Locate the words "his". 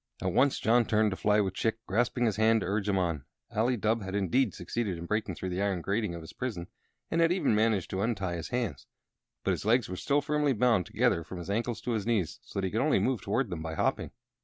2.25-2.37, 6.21-6.33, 8.37-8.49, 9.51-9.63, 11.37-11.51, 11.91-12.07